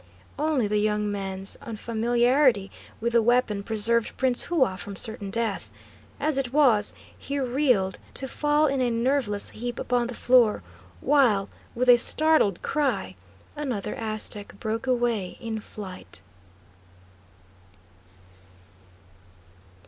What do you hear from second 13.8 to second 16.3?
Aztec broke away in flight.